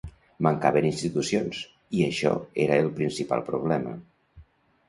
[0.45, 1.59] Mancaven institucions,
[1.99, 2.31] i això
[2.65, 3.95] era el principal problema.